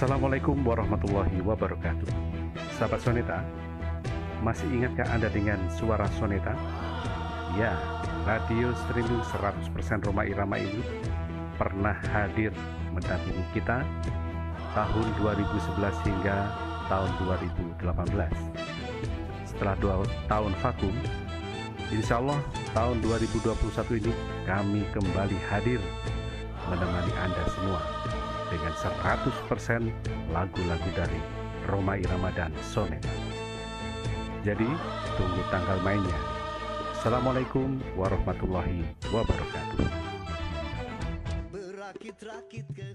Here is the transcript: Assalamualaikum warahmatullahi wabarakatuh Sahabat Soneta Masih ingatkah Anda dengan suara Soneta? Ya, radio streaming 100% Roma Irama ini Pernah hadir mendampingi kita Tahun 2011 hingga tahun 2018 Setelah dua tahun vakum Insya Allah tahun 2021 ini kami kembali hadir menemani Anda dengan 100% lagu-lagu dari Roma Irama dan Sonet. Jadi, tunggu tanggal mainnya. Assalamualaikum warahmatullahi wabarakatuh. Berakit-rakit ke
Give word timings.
Assalamualaikum 0.00 0.64
warahmatullahi 0.64 1.44
wabarakatuh 1.44 2.08
Sahabat 2.80 3.04
Soneta 3.04 3.44
Masih 4.40 4.64
ingatkah 4.72 5.04
Anda 5.12 5.28
dengan 5.28 5.60
suara 5.76 6.08
Soneta? 6.16 6.56
Ya, 7.52 7.76
radio 8.24 8.72
streaming 8.72 9.20
100% 9.20 9.68
Roma 10.08 10.24
Irama 10.24 10.56
ini 10.56 10.80
Pernah 11.60 12.00
hadir 12.16 12.48
mendampingi 12.96 13.44
kita 13.52 13.84
Tahun 14.72 15.06
2011 15.20 15.68
hingga 16.08 16.48
tahun 16.88 17.10
2018 17.84 19.52
Setelah 19.52 19.76
dua 19.84 20.00
tahun 20.32 20.56
vakum 20.64 20.96
Insya 21.92 22.24
Allah 22.24 22.40
tahun 22.72 23.04
2021 23.04 24.00
ini 24.00 24.16
kami 24.48 24.80
kembali 24.96 25.36
hadir 25.52 25.84
menemani 26.72 27.12
Anda 27.20 27.44
dengan 28.60 28.76
100% 28.76 30.36
lagu-lagu 30.36 30.90
dari 30.92 31.16
Roma 31.64 31.96
Irama 31.96 32.28
dan 32.36 32.52
Sonet. 32.60 33.00
Jadi, 34.44 34.68
tunggu 35.16 35.40
tanggal 35.48 35.80
mainnya. 35.80 36.20
Assalamualaikum 36.92 37.80
warahmatullahi 37.96 38.84
wabarakatuh. 39.08 39.88
Berakit-rakit 41.48 42.66
ke 42.76 42.88